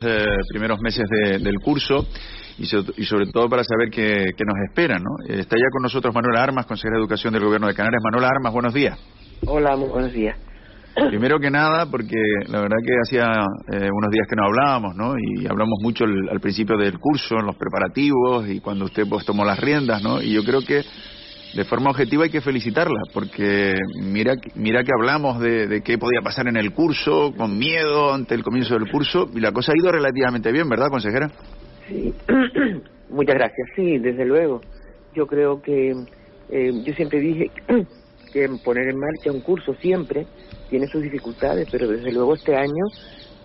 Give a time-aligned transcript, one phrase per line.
[0.00, 2.06] Eh, primeros meses de- del curso
[2.56, 4.96] y, so- y sobre todo para saber qué, qué nos espera.
[4.96, 5.10] ¿no?
[5.26, 8.00] Está ya con nosotros Manuela Armas, consejera de Educación del Gobierno de Canarias.
[8.04, 8.96] Manuela Armas, buenos días.
[9.44, 10.36] Hola, muy buenos días.
[11.08, 12.14] Primero que nada, porque
[12.46, 13.24] la verdad que hacía
[13.72, 15.14] eh, unos días que no hablábamos, ¿no?
[15.18, 19.24] Y hablamos mucho el- al principio del curso, en los preparativos y cuando usted pues
[19.24, 20.22] tomó las riendas, ¿no?
[20.22, 20.84] Y yo creo que
[21.54, 26.20] de forma objetiva hay que felicitarla, porque mira, mira que hablamos de, de qué podía
[26.22, 29.80] pasar en el curso, con miedo ante el comienzo del curso, y la cosa ha
[29.80, 31.30] ido relativamente bien, ¿verdad, consejera?
[31.88, 32.14] Sí.
[33.10, 33.68] Muchas gracias.
[33.74, 34.60] Sí, desde luego.
[35.14, 35.92] Yo creo que
[36.50, 37.50] eh, yo siempre dije
[38.32, 40.26] que poner en marcha un curso siempre
[40.68, 42.84] tiene sus dificultades, pero desde luego este año,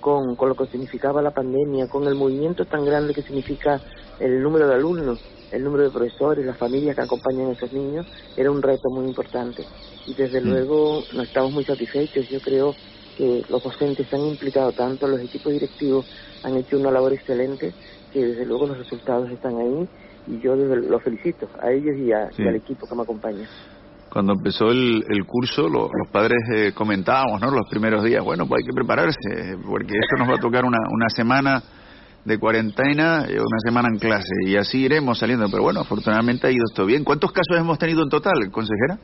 [0.01, 3.79] con, con lo que significaba la pandemia, con el movimiento tan grande que significa
[4.19, 5.21] el número de alumnos,
[5.53, 9.05] el número de profesores, las familias que acompañan a esos niños, era un reto muy
[9.05, 9.63] importante.
[10.05, 10.45] Y desde Mm.
[10.45, 12.27] luego nos estamos muy satisfechos.
[12.29, 12.75] Yo creo
[13.15, 16.07] que los docentes se han implicado tanto, los equipos directivos
[16.41, 17.75] han hecho una labor excelente,
[18.11, 19.87] que desde luego los resultados están ahí
[20.25, 22.43] y yo los felicito a ellos y, a- Sí.
[22.43, 23.47] y al equipo que me acompaña.
[24.09, 27.49] Cuando empezó el, el curso, lo- los padres eh, comentábamos, ¿no?
[27.51, 30.77] Los primeros días, bueno, pues hay que prepararse, porque esto nos va a tocar una,
[30.91, 31.61] una semana
[32.25, 35.47] de cuarentena, eh, una semana en clase, y así iremos saliendo.
[35.49, 37.03] Pero bueno, afortunadamente ha ido esto bien.
[37.03, 38.97] ¿Cuántos casos hemos tenido en total, consejera?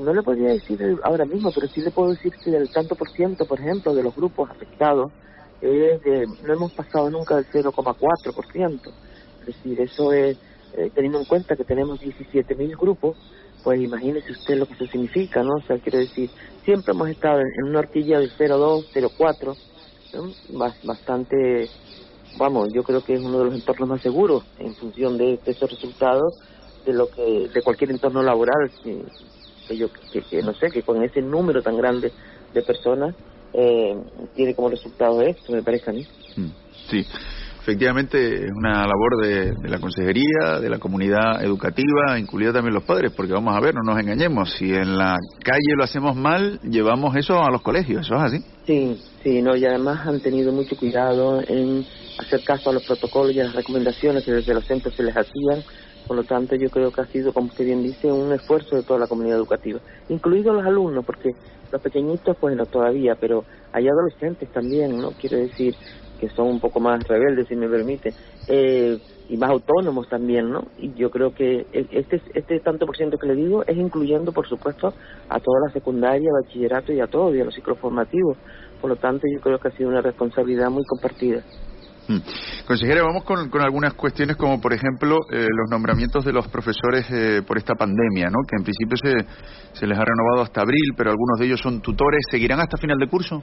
[0.00, 3.08] No le podría decir ahora mismo, pero sí le puedo decir que del tanto por
[3.10, 5.12] ciento, por ejemplo, de los grupos afectados,
[5.60, 8.80] es de, no hemos pasado nunca del 0,4%.
[9.40, 10.36] Es decir, eso es,
[10.74, 13.16] eh, teniendo en cuenta que tenemos 17.000 grupos,
[13.62, 15.56] pues imagínese usted lo que eso significa, ¿no?
[15.56, 16.30] O sea, quiero decir,
[16.64, 19.56] siempre hemos estado en, en una horquilla del 0,2, 0,4,
[20.82, 21.68] bastante,
[22.36, 25.70] vamos, yo creo que es uno de los entornos más seguros en función de, esos
[25.70, 26.34] resultados
[26.84, 31.22] de lo que de cualquier entorno laboral que, yo que no sé que con ese
[31.22, 32.12] número tan grande
[32.52, 33.14] de personas
[33.52, 33.94] eh,
[34.34, 36.06] tiene como resultado esto me parece a mí
[36.36, 36.50] Mm,
[36.88, 37.06] Sí,
[37.60, 42.84] efectivamente es una labor de, de la consejería, de la comunidad educativa, incluida también los
[42.84, 46.58] padres, porque vamos a ver, no nos engañemos, si en la calle lo hacemos mal,
[46.62, 48.44] llevamos eso a los colegios, eso es así.
[48.70, 51.84] Sí sí no y además han tenido mucho cuidado en
[52.18, 55.14] hacer caso a los protocolos y a las recomendaciones que desde los centros se les
[55.16, 55.64] hacían.
[56.06, 58.82] Por lo tanto yo creo que ha sido como usted bien dice un esfuerzo de
[58.82, 61.30] toda la comunidad educativa incluidos los alumnos porque
[61.70, 65.76] los pequeñitos pues no todavía pero hay adolescentes también no quiero decir
[66.20, 68.12] que son un poco más rebeldes, si me permite,
[68.46, 68.98] eh,
[69.28, 70.66] y más autónomos también, ¿no?
[70.78, 74.46] Y yo creo que este, este tanto por ciento que le digo es incluyendo, por
[74.46, 74.92] supuesto,
[75.28, 78.36] a toda la secundaria, bachillerato y a todo, y a los ciclos formativos.
[78.80, 81.42] Por lo tanto, yo creo que ha sido una responsabilidad muy compartida.
[82.08, 82.18] Mm.
[82.66, 87.06] Consejera, vamos con, con algunas cuestiones como, por ejemplo, eh, los nombramientos de los profesores
[87.10, 88.38] eh, por esta pandemia, ¿no?
[88.48, 91.80] Que en principio se, se les ha renovado hasta abril, pero algunos de ellos son
[91.80, 92.20] tutores.
[92.30, 93.42] ¿Seguirán hasta final de curso?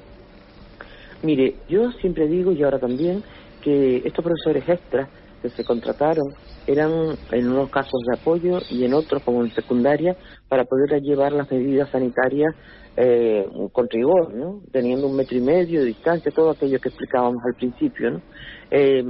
[1.23, 3.23] Mire, yo siempre digo, y ahora también,
[3.61, 5.09] que estos profesores extras
[5.41, 6.33] que se contrataron
[6.65, 10.15] eran en unos casos de apoyo y en otros, como en secundaria,
[10.49, 12.53] para poder llevar las medidas sanitarias
[12.97, 14.61] eh, con rigor, ¿no?
[14.71, 18.21] Teniendo un metro y medio de distancia, todo aquello que explicábamos al principio, ¿no?
[18.71, 19.03] Eh,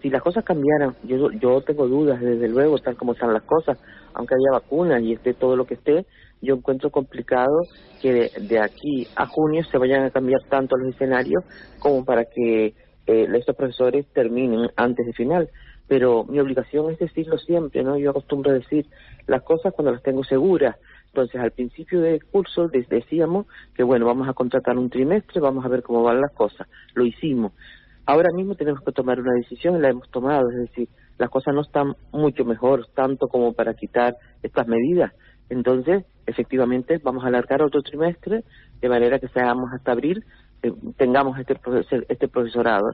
[0.00, 3.78] si las cosas cambiaran, yo, yo tengo dudas, desde luego, tal como están las cosas,
[4.12, 6.06] aunque haya vacunas y esté todo lo que esté,
[6.40, 7.60] yo encuentro complicado
[8.00, 11.44] que de, aquí a junio se vayan a cambiar tanto los escenarios
[11.78, 12.74] como para que
[13.06, 15.48] eh, estos profesores terminen antes de final.
[15.86, 17.98] Pero mi obligación es decirlo siempre, ¿no?
[17.98, 18.86] Yo acostumbro a decir
[19.26, 20.76] las cosas cuando las tengo seguras.
[21.08, 25.68] Entonces, al principio del curso decíamos que, bueno, vamos a contratar un trimestre, vamos a
[25.68, 26.66] ver cómo van las cosas.
[26.94, 27.52] Lo hicimos.
[28.06, 31.54] Ahora mismo tenemos que tomar una decisión y la hemos tomado, es decir, las cosas
[31.54, 35.12] no están mucho mejor, tanto como para quitar estas medidas.
[35.50, 38.44] Entonces, efectivamente, vamos a alargar otro trimestre
[38.80, 40.24] de manera que seamos hasta abril,
[40.62, 42.92] eh, tengamos este, profesor- este profesorado.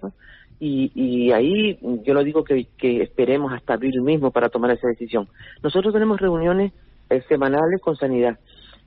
[0.58, 4.88] Y, y ahí yo no digo que, que esperemos hasta abril mismo para tomar esa
[4.88, 5.28] decisión.
[5.62, 6.72] Nosotros tenemos reuniones
[7.08, 8.38] eh, semanales con sanidad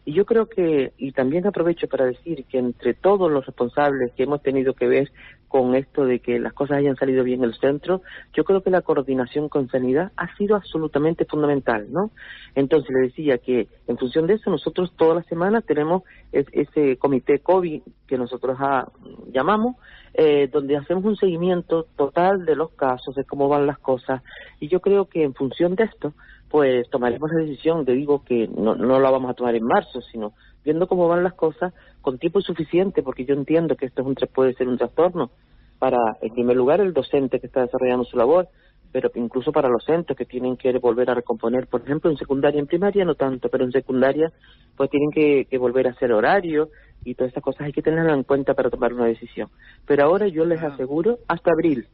[0.06, 4.24] Y yo creo que, y también aprovecho para decir que entre todos los responsables que
[4.24, 5.12] hemos tenido que ver
[5.48, 8.02] con esto de que las cosas hayan salido bien en el centro,
[8.34, 12.10] yo creo que la coordinación con sanidad ha sido absolutamente fundamental, ¿no?
[12.56, 16.02] Entonces le decía que en función de eso nosotros toda la semana tenemos
[16.32, 18.92] ese comité COVID que nosotros ah,
[19.32, 19.76] llamamos,
[20.16, 24.24] eh, donde hacemos un seguimiento total de los casos, de cómo van las cosas,
[24.60, 26.14] y yo creo que en función de esto,
[26.54, 30.02] pues tomaremos la decisión, te digo que no, no la vamos a tomar en marzo,
[30.02, 30.34] sino
[30.64, 34.16] viendo cómo van las cosas con tiempo suficiente, porque yo entiendo que esto es un,
[34.32, 35.32] puede ser un trastorno
[35.80, 38.50] para, en primer lugar, el docente que está desarrollando su labor,
[38.92, 42.60] pero incluso para los centros que tienen que volver a recomponer, por ejemplo, en secundaria,
[42.60, 44.32] en primaria no tanto, pero en secundaria
[44.78, 46.70] pues tienen que, que volver a hacer horario
[47.04, 49.50] y todas estas cosas hay que tenerlo en cuenta para tomar una decisión.
[49.88, 51.88] Pero ahora yo les aseguro hasta abril,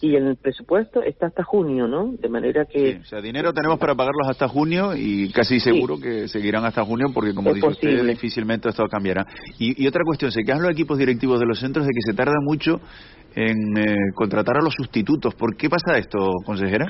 [0.00, 2.12] y el presupuesto está hasta junio, ¿no?
[2.18, 2.94] De manera que...
[2.94, 6.84] Sí, o sea, dinero tenemos para pagarlos hasta junio y casi seguro que seguirán hasta
[6.84, 9.26] junio porque, como dice usted, difícilmente esto cambiará.
[9.58, 12.16] Y, y otra cuestión, se quejan los equipos directivos de los centros de que se
[12.16, 12.80] tarda mucho
[13.34, 15.34] en eh, contratar a los sustitutos.
[15.34, 16.86] ¿Por qué pasa esto, consejera?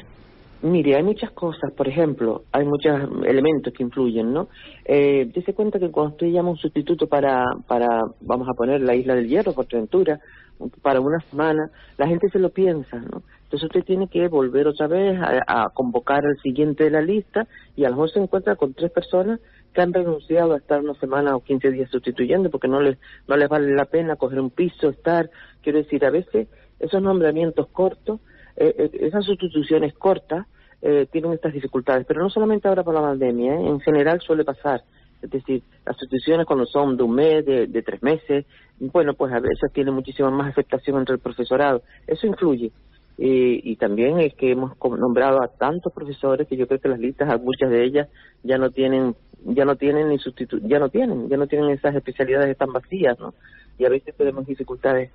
[0.63, 2.95] Mire, hay muchas cosas, por ejemplo, hay muchos
[3.27, 4.49] elementos que influyen, ¿no?
[4.85, 7.89] Eh, se cuenta que cuando usted llama un sustituto para, para,
[8.21, 10.21] vamos a poner la Isla del Hierro, Ventura,
[10.83, 13.23] para una semana, la gente se lo piensa, ¿no?
[13.53, 17.85] Entonces usted tiene que volver otra vez a, convocar al siguiente de la lista y
[17.85, 19.41] a lo mejor se encuentra con tres personas
[19.75, 22.97] que han renunciado a estar una semana o quince días sustituyendo porque no les,
[23.29, 25.29] no les vale la pena coger un piso, estar,
[25.63, 26.49] quiero decir, a veces
[26.81, 28.21] esos nombramientos cortos,
[28.57, 30.47] eh, eh, esas sustituciones cortas,
[30.81, 34.83] eh, tienen estas dificultades, pero no solamente ahora por la pandemia, en general suele pasar.
[35.23, 38.45] Es decir, las sustituciones cuando son de un mes, de, tres meses,
[38.79, 41.83] bueno, pues a veces tiene muchísima más aceptación entre el profesorado.
[42.07, 42.73] Eso influye.
[43.17, 47.41] y también es que hemos nombrado a tantos profesores que yo creo que las listas,
[47.41, 48.09] muchas de ellas
[48.43, 49.15] ya no tienen,
[49.45, 53.19] ya no tienen ni sustitu ya no tienen, ya no tienen esas especialidades tan vacías,
[53.19, 53.35] ¿no?
[53.79, 55.11] Y a veces tenemos dificultades.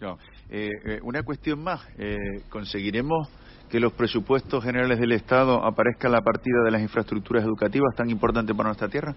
[0.00, 0.18] No.
[0.50, 2.16] Eh, eh, una cuestión más, eh,
[2.48, 3.28] conseguiremos
[3.70, 8.54] que los presupuestos generales del Estado aparezca la partida de las infraestructuras educativas tan importante
[8.54, 9.14] para nuestra tierra?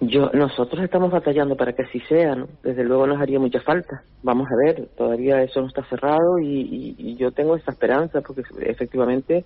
[0.00, 2.48] Yo, nosotros estamos batallando para que así sea, ¿no?
[2.62, 4.02] Desde luego nos haría mucha falta.
[4.22, 9.44] Vamos a ver, todavía eso no está cerrado y, yo tengo esa esperanza porque efectivamente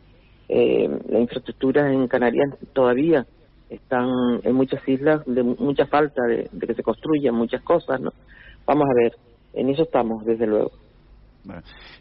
[0.48, 3.26] eh, las infraestructuras en Canarias todavía
[3.68, 4.08] están
[4.44, 8.12] en muchas islas de mucha falta de, de que se construyan muchas cosas, ¿no?
[8.64, 9.16] Vamos a ver,
[9.54, 10.70] en eso estamos, desde luego.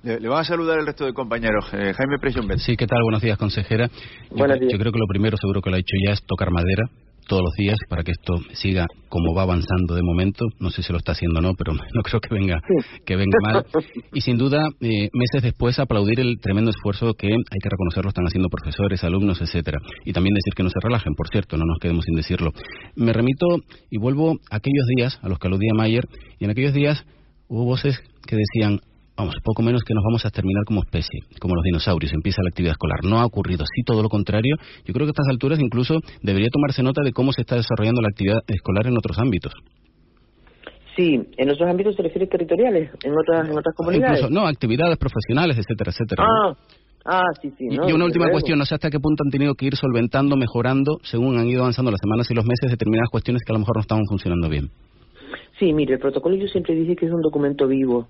[0.04, 1.66] Le, le, vamos a saludar el resto de compañeros.
[1.74, 3.00] Eh, Jaime Presión Sí, ¿qué tal?
[3.04, 3.90] Buenos días, consejera.
[4.32, 6.84] Yo, yo creo que lo primero, seguro que lo ha hecho ya, es tocar madera
[7.28, 10.46] todos los días para que esto siga como va avanzando de momento.
[10.60, 12.62] No sé si lo está haciendo o no, pero no creo que venga,
[13.06, 13.66] que venga mal.
[14.14, 18.26] Y sin duda, eh, meses después, aplaudir el tremendo esfuerzo que, hay que reconocerlo, están
[18.26, 19.80] haciendo profesores, alumnos, etcétera.
[20.06, 22.52] Y también decir que no se relajen, por cierto, no nos quedemos sin decirlo.
[22.96, 23.46] Me remito
[23.90, 26.06] y vuelvo a aquellos días a los que aludía Mayer,
[26.40, 27.06] y en aquellos días
[27.48, 28.80] hubo voces que decían
[29.16, 32.50] vamos, poco menos que nos vamos a terminar como especie, como los dinosaurios, empieza la
[32.50, 33.00] actividad escolar.
[33.04, 34.56] No ha ocurrido así, todo lo contrario.
[34.86, 38.02] Yo creo que a estas alturas incluso debería tomarse nota de cómo se está desarrollando
[38.02, 39.54] la actividad escolar en otros ámbitos.
[40.96, 44.30] Sí, en otros ámbitos se refiere territoriales, en otras, en otras comunidades.
[44.30, 46.24] no, actividades profesionales, etcétera, etcétera.
[46.24, 46.54] Ah,
[47.06, 47.66] ah sí, sí.
[47.72, 51.00] y, una última cuestión, no sé hasta qué punto han tenido que ir solventando, mejorando,
[51.02, 53.78] según han ido avanzando las semanas y los meses, determinadas cuestiones que a lo mejor
[53.78, 54.70] no estaban funcionando bien.
[55.64, 58.06] Sí, mire, el protocolo yo siempre dije que es un documento vivo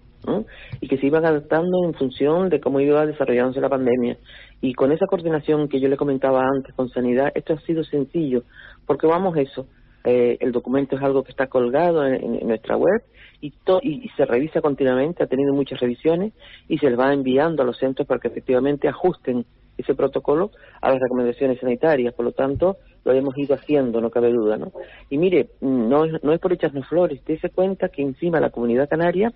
[0.82, 4.18] y que se iban adaptando en función de cómo iba desarrollándose la pandemia.
[4.60, 8.42] Y con esa coordinación que yo le comentaba antes con Sanidad, esto ha sido sencillo,
[8.88, 9.68] porque vamos eso,
[10.04, 13.04] eh, el documento es algo que está colgado en, nuestra web
[13.40, 13.54] y,
[13.84, 16.34] y, se revisa continuamente, ha tenido muchas revisiones
[16.68, 19.46] y se les va enviando a los centros para que efectivamente ajusten
[19.78, 20.52] ese protocolo
[20.82, 22.14] a las recomendaciones sanitarias.
[22.14, 24.72] Por lo tanto, lo hemos ido haciendo, no cabe duda, ¿no?
[25.10, 28.50] Y mire, no es, no es por echarnos flores, usted se cuenta que encima la
[28.50, 29.34] comunidad canaria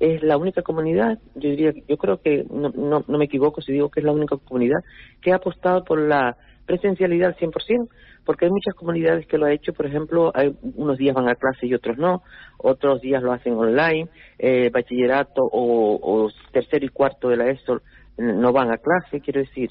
[0.00, 3.72] es la única comunidad, yo diría, yo creo que no, no, no me equivoco si
[3.72, 4.80] digo que es la única comunidad
[5.20, 6.36] que ha apostado por la
[6.66, 7.88] presencialidad al 100%,
[8.24, 11.34] porque hay muchas comunidades que lo han hecho, por ejemplo, hay, unos días van a
[11.34, 12.22] clase y otros no,
[12.58, 17.82] otros días lo hacen online, eh, bachillerato o, o tercero y cuarto de la ESO
[18.16, 19.70] no van a clase, quiero decir,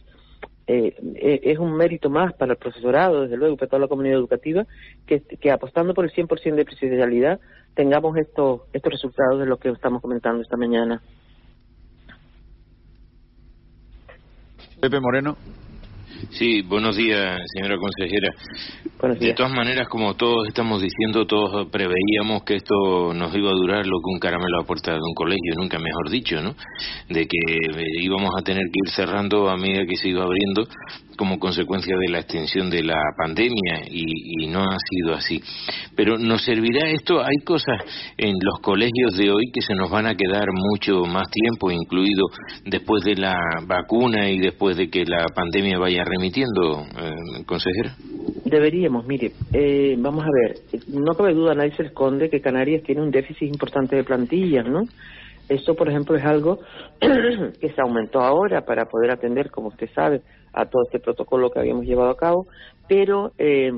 [0.65, 4.17] eh, eh, es un mérito más para el profesorado, desde luego, para toda la comunidad
[4.17, 4.65] educativa,
[5.05, 7.39] que, apostando por el 100% de presencialidad
[7.73, 11.01] tengamos estos, estos resultados de lo que estamos comentando esta mañana.
[14.79, 15.35] Pepe Moreno.
[16.31, 18.29] Sí, buenos días, señora consejera.
[19.19, 23.85] De todas maneras, como todos estamos diciendo, todos preveíamos que esto nos iba a durar
[23.85, 26.55] lo que un caramelo a puerta de un colegio, nunca mejor dicho, ¿no?
[27.09, 30.63] De que eh, íbamos a tener que ir cerrando a medida que se iba abriendo
[31.17, 35.41] como consecuencia de la extensión de la pandemia y, no ha sido así.
[35.95, 37.21] Pero ¿nos servirá esto?
[37.21, 37.77] Hay cosas
[38.17, 42.25] en los colegios de hoy que se nos van a quedar mucho más tiempo, incluido
[42.65, 47.95] después de la vacuna y después de que la pandemia vaya remitiendo, eh, consejera.
[48.45, 50.57] Deberíamos, mire, eh, vamos a ver,
[50.89, 54.83] no cabe duda, nadie se esconde que Canarias tiene un déficit importante de plantillas, ¿no?
[55.49, 56.59] Esto, por ejemplo, es algo
[56.99, 60.21] que se aumentó ahora para poder atender, como usted sabe,
[60.53, 62.47] a todo este protocolo que habíamos llevado a cabo,
[62.87, 63.71] pero eh,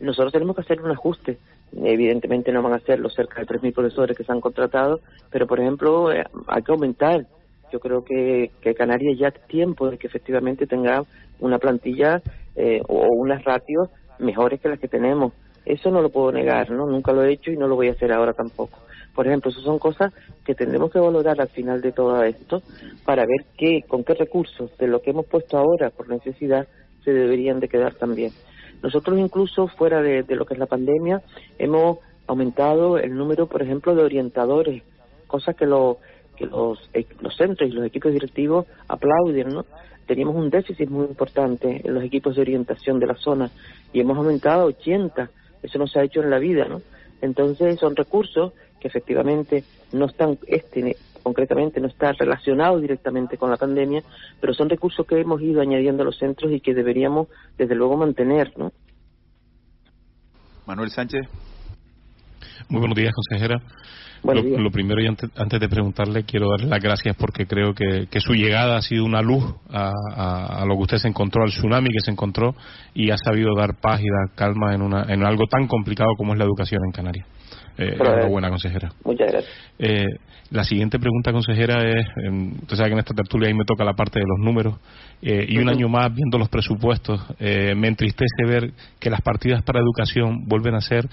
[0.00, 1.38] nosotros tenemos que hacer un ajuste.
[1.74, 5.46] Evidentemente no van a ser los cerca de 3.000 profesores que se han contratado, pero
[5.46, 7.26] por ejemplo eh, hay que aumentar.
[7.72, 11.04] Yo creo que, que Canarias ya es tiempo de que efectivamente tenga
[11.42, 12.22] una plantilla
[12.56, 15.32] eh, o unas ratios mejores que las que tenemos.
[15.64, 16.86] Eso no lo puedo negar, ¿no?
[16.86, 18.78] Nunca lo he hecho y no lo voy a hacer ahora tampoco.
[19.14, 20.12] Por ejemplo, esas son cosas
[20.44, 22.62] que tendremos que valorar al final de todo esto
[23.04, 26.66] para ver qué, con qué recursos de lo que hemos puesto ahora por necesidad
[27.04, 28.32] se deberían de quedar también.
[28.82, 31.22] Nosotros incluso fuera de, lo que es la pandemia
[31.58, 34.82] hemos aumentado el número, por ejemplo, de orientadores,
[35.26, 35.98] cosas que, lo,
[36.46, 39.64] los, eh, los centros y los equipos directivos aplauden, ¿no?
[40.06, 43.50] Teníamos un déficit muy importante en los equipos de orientación de la zona
[43.92, 45.30] y hemos aumentado a 80.
[45.62, 46.82] Eso no se ha hecho en la vida, ¿no?
[47.20, 53.56] Entonces son recursos que efectivamente no están, este concretamente no está relacionado directamente con la
[53.56, 54.02] pandemia,
[54.40, 57.96] pero son recursos que hemos ido añadiendo a los centros y que deberíamos desde luego
[57.96, 58.72] mantener, ¿no?
[60.66, 61.22] Manuel Sánchez.
[62.68, 63.62] Muy buenos días, consejera.
[64.24, 68.76] Lo, primero y antes, de preguntarle quiero darle las gracias porque creo que, su llegada
[68.76, 72.54] ha sido una luz a, lo que usted se encontró, al tsunami que se encontró
[72.94, 76.34] y ha sabido dar paz y dar calma en, una, en algo tan complicado como
[76.34, 77.26] es la educación en Canarias.
[77.78, 77.96] Eh,
[78.28, 78.92] buena consejera.
[79.04, 79.52] Muchas gracias.
[79.78, 80.06] Eh,
[80.50, 82.06] la siguiente pregunta, consejera, es,
[82.62, 84.76] usted sabe que en esta tertulia ahí me toca la parte de los números,
[85.22, 89.62] eh, y un año más viendo los presupuestos, eh, me entristece ver que las partidas
[89.62, 91.08] para educación vuelven a ser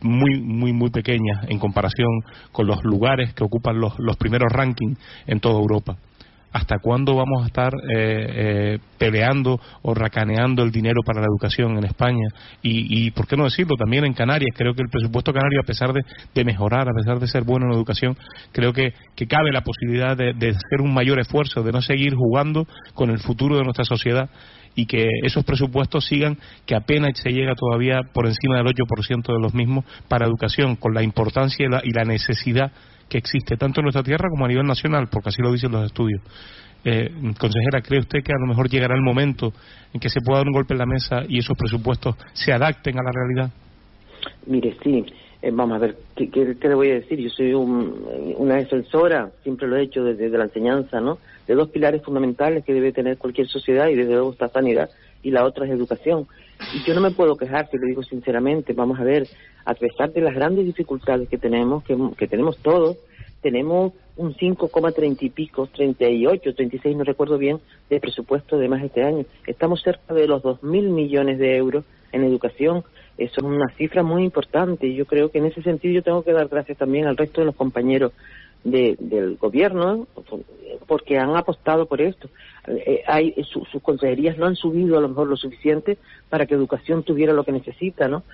[0.00, 2.08] muy, muy, muy pequeñas en comparación
[2.50, 5.96] con los lugares que ocupan los, los primeros rankings en toda Europa
[6.52, 11.76] hasta cuándo vamos a estar eh, eh, peleando o racaneando el dinero para la educación
[11.76, 12.28] en España
[12.62, 14.54] y, y, por qué no decirlo también en Canarias.
[14.56, 17.72] Creo que el presupuesto canario a pesar de, mejorar a pesar de ser bueno en
[17.72, 18.16] educación
[18.52, 18.92] creo que,
[19.28, 23.56] cabe la posibilidad de, hacer un mayor esfuerzo de no seguir jugando con el futuro
[23.56, 24.30] de nuestra sociedad
[24.74, 29.40] y que esos presupuestos sigan, que apenas se llega todavía por encima del 8% de
[29.40, 32.70] los mismos para educación, con la importancia y la necesidad
[33.08, 35.86] que existe tanto en nuestra tierra como a nivel nacional, porque así lo dicen los
[35.86, 36.20] estudios.
[36.84, 39.52] Eh, consejera, ¿cree usted que a lo mejor llegará el momento
[39.92, 42.98] en que se pueda dar un golpe en la mesa y esos presupuestos se adapten
[42.98, 43.50] a la realidad?
[44.46, 45.04] Mire, sí.
[45.40, 47.18] Eh, vamos a ver, ¿qué, ¿qué, le voy a decir?
[47.20, 51.18] Yo soy una defensora, siempre lo he hecho desde la enseñanza, ¿no?
[51.46, 54.90] De dos pilares fundamentales que debe tener cualquier sociedad y desde luego está sanidad
[55.22, 56.26] y la otra es educación.
[56.74, 59.26] Y yo no me puedo quejar, si lo digo sinceramente, vamos a ver,
[59.64, 62.96] a pesar de las grandes dificultades que tenemos, que, que tenemos todos,
[63.40, 69.04] tenemos un 5,30 y pico, 38, 36, no recuerdo bien, de presupuesto de más este
[69.04, 69.24] año.
[69.46, 72.84] Estamos cerca de los 2.000 millones de euros en educación.
[73.16, 76.22] Eso es una cifra muy importante y yo creo que en ese sentido yo tengo
[76.22, 78.12] que dar gracias también al resto de los compañeros
[78.64, 80.06] del gobierno
[80.86, 82.28] porque han apostado por esto.
[82.66, 85.98] Eh, hay, sus consejerías no han subido a lo mejor lo suficiente
[86.28, 88.24] para que educación tuviera lo que necesita, ¿no?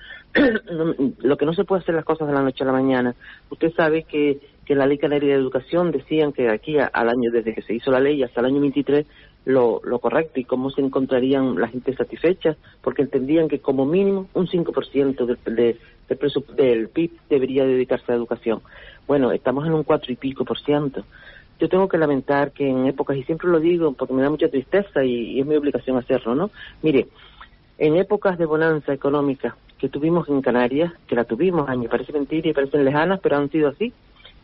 [1.19, 3.15] lo que no se puede hacer las cosas de la noche a la mañana.
[3.49, 7.53] Usted sabe que, que la Ley Canaria de Educación decían que aquí al año, desde
[7.53, 9.05] que se hizo la ley hasta el año 23,
[9.45, 14.27] lo, lo correcto y cómo se encontrarían la gente satisfecha, porque entendían que como mínimo
[14.33, 15.77] un 5% del, de,
[16.55, 18.61] del PIB debería dedicarse a educación.
[19.07, 21.05] Bueno, estamos en un cuatro y pico por ciento.
[21.59, 24.49] Yo tengo que lamentar que en épocas, y siempre lo digo porque me da mucha
[24.49, 26.49] tristeza y, es mi obligación hacerlo, ¿no?
[26.81, 27.07] Mire,
[27.77, 32.49] en épocas de bonanza económica que tuvimos en Canarias, que la tuvimos, años, parece mentira
[32.49, 33.93] y parecen lejanas, pero han sido así,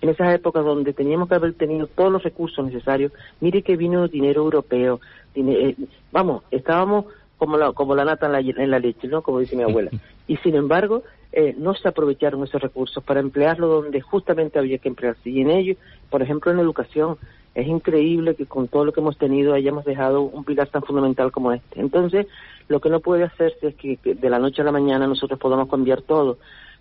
[0.01, 4.08] en esas épocas donde teníamos que haber tenido todos los recursos necesarios, mire que vino
[4.08, 5.00] dinero europeo,
[5.36, 5.75] eh,
[6.12, 7.05] vamos, estábamos
[7.38, 9.22] como la, como la nata en la, en la leche, ¿no?
[9.22, 9.91] Como dice mi abuela.
[10.27, 11.03] Y sin embargo,
[11.34, 15.29] eh, no se aprovecharon esos recursos para emplearlo donde justamente había que emplearse.
[15.29, 15.75] Y en ello,
[16.10, 17.17] por ejemplo, en educación,
[17.53, 21.31] es increíble que con todo lo que hemos tenido hayamos dejado un pilar tan fundamental
[21.31, 21.81] como este.
[21.81, 22.27] Entonces,
[22.70, 25.70] lo que no puede hacerse es que de la noche a la mañana nosotros podamos
[25.70, 26.38] cambiar todo.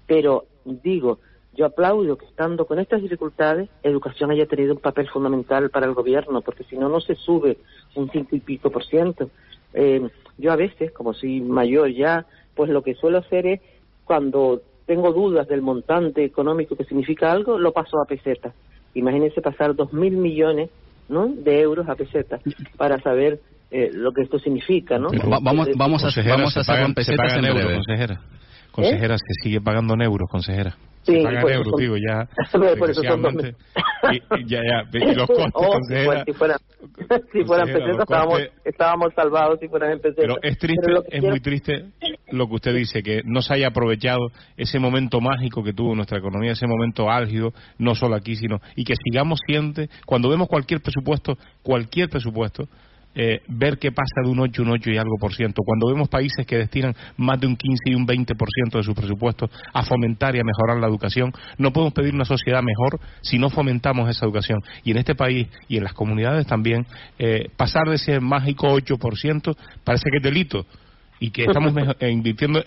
[0.07, 1.19] Pero digo,
[1.53, 5.95] yo aplaudo que estando con estas dificultades, educación haya tenido un papel fundamental para el
[5.95, 7.59] gobierno, porque si no, no se sube
[7.95, 9.31] un cinco y pico por ciento.
[9.75, 13.61] Eh, yo a veces, como soy mayor ya, pues lo que suelo hacer es,
[14.05, 18.53] cuando tengo dudas del montante económico que significa algo, lo paso a peseta.
[18.95, 20.71] Imagínense pasar dos mil millones
[21.09, 21.29] ¿no?
[21.29, 22.41] de euros a peseta
[22.77, 23.41] para saber
[23.71, 25.11] eh, lo que esto significa, ¿no?
[25.11, 27.75] vamos, vamos, a, vamos a pesetas en breve.
[27.77, 28.21] Consejera.
[28.73, 30.77] Consejera, se sigue pagando en euros, consejera.
[31.03, 32.29] Sí, se pagan euros, digo, ya.
[32.79, 33.55] por eso son
[34.13, 36.59] y, ya, ya, y los costes, oh, consejera, si, fueran,
[37.33, 40.25] si fueran pesetas, estábamos, estábamos salvados si fueran en pesetas.
[40.25, 41.85] Pero es triste, es muy triste
[42.31, 46.19] lo que usted dice, que no se haya aprovechado ese momento mágico que tuvo nuestra
[46.19, 48.61] economía, ese momento álgido, no solo aquí, sino.
[48.77, 52.69] y que sigamos siendo, cuando vemos cualquier presupuesto, cualquier presupuesto,
[53.15, 55.63] eh, ver qué pasa de un 8, un 8 y algo por ciento.
[55.65, 58.85] Cuando vemos países que destinan más de un 15 y un 20 por ciento de
[58.85, 63.01] sus presupuestos a fomentar y a mejorar la educación, no podemos pedir una sociedad mejor
[63.21, 64.61] si no fomentamos esa educación.
[64.85, 66.87] Y en este país y en las comunidades también,
[67.19, 70.67] eh, pasar de ese mágico 8 por ciento parece que es delito
[71.19, 72.63] y que estamos eh, invirtiendo,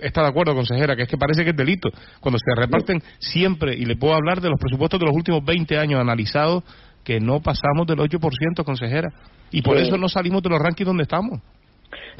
[0.00, 1.90] está de acuerdo, consejera, que es que parece que es delito.
[2.20, 5.78] Cuando se reparten siempre, y le puedo hablar de los presupuestos de los últimos 20
[5.78, 6.64] años analizados,
[7.04, 9.12] que no pasamos del 8%, consejera.
[9.50, 11.40] Y por eso no salimos de los rankings donde estamos.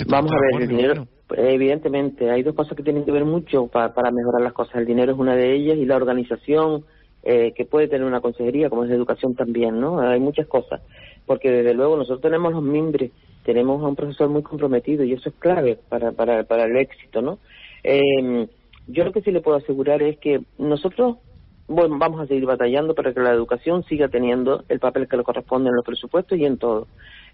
[0.07, 3.89] Vamos a ver, el dinero, evidentemente, hay dos cosas que tienen que ver mucho para,
[3.89, 4.77] mejorar las cosas.
[4.77, 6.85] El dinero es una de ellas y la organización
[7.23, 10.01] eh, que puede tener una consejería, como es la educación también, ¿no?
[10.01, 10.83] Hay muchas cosas.
[11.27, 13.11] Porque desde luego nosotros tenemos los mimbres,
[13.45, 17.23] tenemos a un profesor muy comprometido y eso es clave para, para, para el éxito,
[17.23, 17.39] ¿no?
[17.83, 18.47] Eh,
[18.87, 21.17] yo lo que sí le puedo asegurar es que nosotros
[21.67, 25.25] bueno, vamos a seguir batallando para que la educación siga teniendo el papel que le
[25.25, 26.87] corresponde en los presupuestos y en todo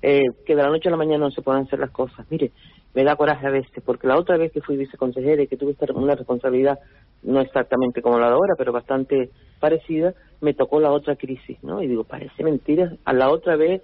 [0.02, 2.26] eh, que de la noche a la mañana no se puedan hacer las cosas.
[2.30, 2.52] Mire,
[2.94, 5.76] me da coraje a veces, porque la otra vez que fui viceconsejera y que tuve
[5.94, 6.78] una responsabilidad,
[7.22, 11.82] no exactamente como la de ahora, pero bastante parecida, me tocó la otra crisis, ¿no?
[11.82, 12.94] Y digo, parece mentira.
[13.04, 13.82] A la otra vez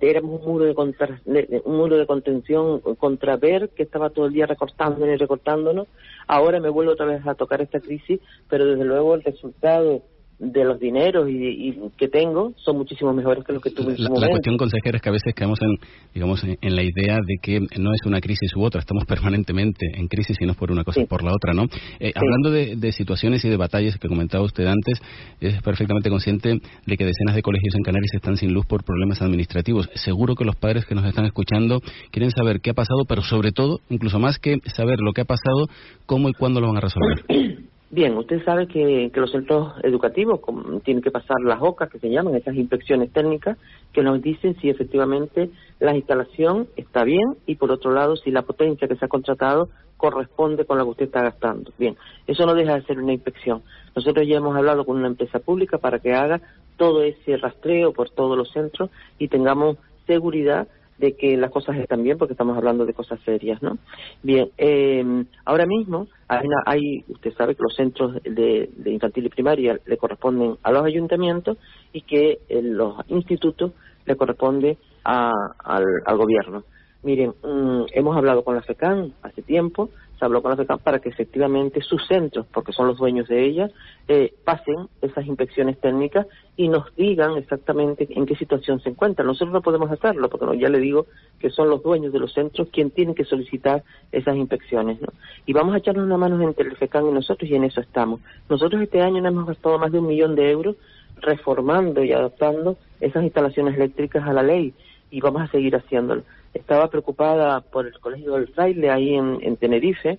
[0.00, 1.20] éramos un muro de, contra,
[1.64, 5.88] un muro de contención contra ver que estaba todo el día recortándonos y recortándonos.
[6.26, 10.02] Ahora me vuelvo otra vez a tocar esta crisis, pero desde luego el resultado
[10.40, 14.08] de los dineros y, que tengo son muchísimo mejores que los que tuve en la,
[14.08, 15.76] la cuestión, consejera, es que a veces caemos en,
[16.14, 20.08] digamos, en, la idea de que no es una crisis u otra, estamos permanentemente en
[20.08, 21.66] crisis y no es por una cosa y por la otra, ¿no?
[21.98, 25.00] Eh, hablando de, situaciones y de batallas que comentaba usted antes,
[25.40, 29.22] es perfectamente consciente de que decenas de colegios en Canarias están sin luz por problemas
[29.22, 29.88] administrativos.
[29.94, 31.80] Seguro que los padres que nos están escuchando
[32.10, 35.26] quieren saber qué ha pasado, pero sobre todo, incluso más que saber lo que ha
[35.26, 35.68] pasado,
[36.06, 37.24] cómo y cuándo lo van a resolver.
[37.92, 40.40] Bien, usted sabe que, los centros educativos
[40.84, 43.58] tienen que pasar las OCAs, que se llaman esas inspecciones técnicas,
[43.92, 48.42] que nos dicen si efectivamente la instalación está bien y, por otro lado, si la
[48.42, 51.72] potencia que se ha contratado corresponde con lo que usted está gastando.
[51.78, 51.96] Bien,
[52.28, 53.62] eso no deja de ser una inspección.
[53.96, 56.40] Nosotros ya hemos hablado con una empresa pública para que haga
[56.76, 60.68] todo ese rastreo por todos los centros y tengamos seguridad
[61.00, 63.78] de que las cosas están bien porque estamos hablando de cosas serias, ¿no?
[64.22, 69.80] Bien, eh, ahora mismo hay, hay, usted sabe que los centros de, infantil y primaria
[69.84, 71.56] le corresponden a los ayuntamientos
[71.92, 73.72] y que eh, los institutos
[74.04, 75.32] le corresponde al,
[75.64, 76.64] al gobierno.
[77.02, 79.88] Miren, mm, hemos hablado con la FECAN hace tiempo,
[80.20, 83.42] se habló con la FECAN para que efectivamente sus centros, porque son los dueños de
[83.42, 83.72] ellas,
[84.06, 86.26] eh, pasen esas inspecciones técnicas
[86.58, 89.26] y nos digan exactamente en qué situación se encuentran.
[89.26, 91.06] Nosotros no podemos hacerlo, porque ya le digo
[91.38, 95.00] que son los dueños de los centros quienes tienen que solicitar esas inspecciones.
[95.00, 95.08] ¿no?
[95.46, 98.20] Y vamos a echarnos una mano entre el FECAN y nosotros y en eso estamos.
[98.50, 100.76] Nosotros este año hemos gastado más de un millón de euros
[101.22, 104.74] reformando y adaptando esas instalaciones eléctricas a la ley
[105.10, 106.22] y vamos a seguir haciéndolo
[106.54, 110.18] estaba preocupada por el Colegio del Fraile ahí en, Tenerife.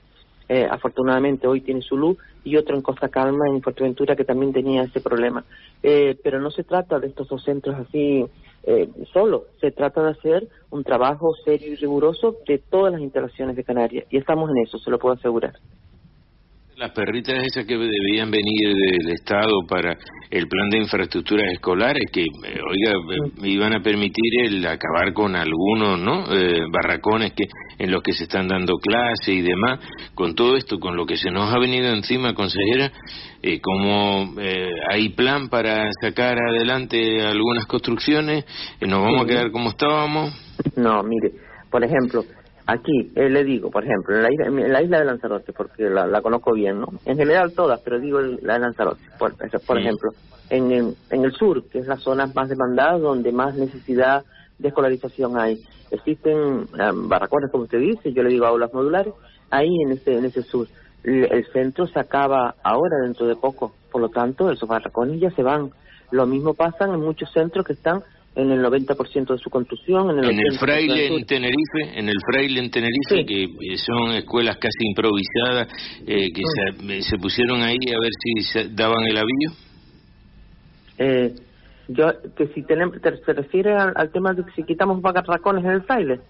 [0.50, 4.52] Eh, afortunadamente hoy tiene su luz y otro en Costa Calma, en Fuerteventura, que también
[4.52, 5.46] tenía ese problema.
[5.82, 8.26] Eh, pero no se trata de estos dos centros así
[8.63, 13.56] eh, solo, se trata de hacer un trabajo serio y riguroso de todas las instalaciones
[13.56, 15.54] de Canarias y estamos en eso, se lo puedo asegurar.
[16.82, 19.96] Las perritas esas que debían venir del Estado para
[20.32, 22.94] el plan de infraestructuras escolares, que, eh, oiga,
[23.39, 26.26] me iban a permitir el acabar con algunos, ¿no?
[26.34, 27.44] Eh, barracones que
[27.78, 29.80] en los que se están dando clases y demás.
[30.15, 32.91] Con todo esto, con lo que se nos ha venido encima, consejera,
[33.44, 34.34] eh, ¿cómo
[34.89, 38.44] hay plan para sacar adelante algunas construcciones?
[38.82, 40.34] ¿Nos vamos a quedar como estábamos?
[40.76, 41.30] No, mire,
[41.70, 42.26] por ejemplo,
[42.71, 45.89] Aquí, eh, le digo, por ejemplo, en la, isla, en la isla de Lanzarote, porque
[45.89, 46.88] la, conozco bien, ¿no?
[47.03, 50.12] En general todas, pero digo la de Lanzarote, por, por ejemplo.
[50.49, 54.23] En, en, el sur, que es la zona más demandada, donde más necesidad
[54.57, 55.62] de escolarización hay.
[55.91, 59.13] Existen um, barracones, como usted dice, yo le digo aulas modulares,
[59.49, 60.67] ahí en ese, en ese sur.
[61.03, 65.43] El, centro se acaba ahora, dentro de poco, Por lo tanto, esos barracones ya se
[65.43, 65.71] van.
[66.12, 68.01] Lo mismo pasa en muchos centros que están
[68.36, 70.10] en el 90% de su construcción.
[70.12, 75.67] En el, Fraile en Tenerife, en el Fraile en Tenerife, que son escuelas casi improvisadas,
[76.08, 79.72] eh, que se, se, pusieron ahí a ver si se daban el aviso.
[80.98, 81.34] Eh,
[81.89, 86.22] yo, que si tenemos, se refiere al, tema de si quitamos barracones en el Fraile.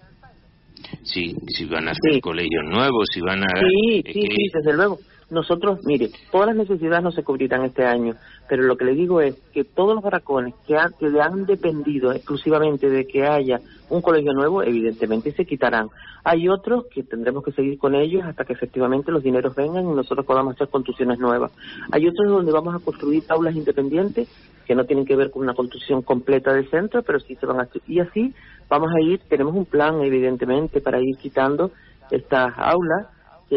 [1.04, 3.46] Sí, si van a hacer colegios nuevos, si van a...
[3.46, 4.98] Sí, sí, sí, desde luego.
[5.32, 8.16] Nosotros, mire, todas las necesidades no se cubrirán este año,
[8.50, 12.12] pero lo que le digo es que todos los barracones que, han, que han dependido
[12.12, 15.88] exclusivamente de que haya un colegio nuevo, evidentemente se quitarán.
[16.22, 19.94] Hay otros que tendremos que seguir con ellos hasta que efectivamente los dineros vengan y
[19.94, 21.50] nosotros podamos hacer construcciones nuevas.
[21.90, 24.28] Hay otros donde vamos a construir aulas independientes
[24.66, 27.60] que no tienen que ver con una construcción completa del centro, pero sí se van
[27.60, 27.68] a...
[27.88, 28.34] Y así
[28.68, 31.70] vamos a ir, tenemos un plan evidentemente para ir quitando
[32.10, 33.06] estas aulas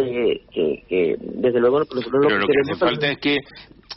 [0.03, 3.37] que, que, desde luego lo, Pero lo que hace falta es que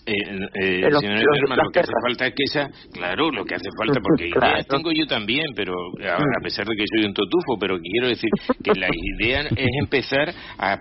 [0.09, 0.23] eh,
[0.55, 1.23] eh, señor
[1.57, 4.91] lo que hace falta es que esa, claro, lo que hace falta, porque ideas tengo
[4.93, 8.31] yo también, pero a, pesar de que soy un totufo, pero quiero decir
[8.63, 10.79] que la idea es empezar a, a,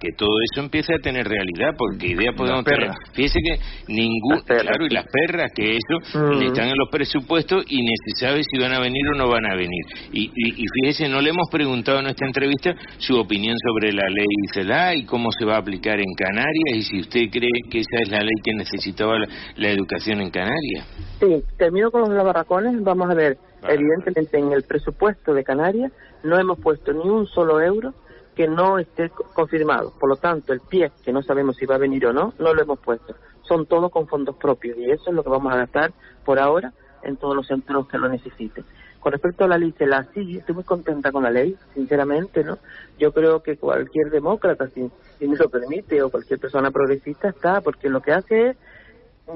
[0.00, 2.90] que todo eso empiece a tener realidad, porque ideas podemos tener.
[3.14, 6.42] Fíjese que ningún, claro, y las perras, que eso mm.
[6.42, 9.46] están en los presupuestos y ni se sabe si van a venir o no van
[9.46, 9.84] a venir.
[10.12, 14.26] Y, y, fíjese, no le hemos preguntado en esta entrevista su opinión sobre la ley
[14.52, 18.02] CELA y cómo se va a aplicar en Canarias y si usted cree que esa
[18.02, 19.18] es la ley que necesitaba
[19.56, 20.86] la, educación en Canarias.
[21.18, 22.82] Sí, termino con los barracones.
[22.82, 25.90] Vamos a ver, evidentemente en el presupuesto de Canarias
[26.22, 27.92] no hemos puesto ni un solo euro
[28.36, 29.92] que no esté confirmado.
[29.98, 32.54] Por lo tanto, el pie, que no sabemos si va a venir o no, no
[32.54, 33.16] lo hemos puesto.
[33.42, 35.92] Son todos con fondos propios y eso es lo que vamos a gastar
[36.24, 36.72] por ahora
[37.06, 38.64] en todos los centros que lo necesiten.
[39.00, 42.58] Con respecto a la ley la sí, estoy muy contenta con la ley, sinceramente, ¿no?
[42.98, 44.90] Yo creo que cualquier demócrata, si,
[45.20, 48.56] me lo permite, o cualquier persona progresista está, porque lo que hace es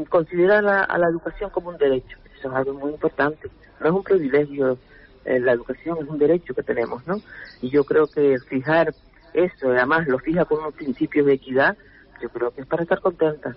[0.08, 2.18] considerar a la educación como un derecho.
[2.36, 3.48] Eso es algo muy importante.
[3.80, 4.76] No es un privilegio,
[5.24, 7.20] eh, la educación es un derecho que tenemos, ¿no?
[7.62, 8.92] Y yo creo que fijar
[9.34, 11.76] eso, además lo fija con unos principios de equidad,
[12.20, 13.56] yo creo que es para estar contenta.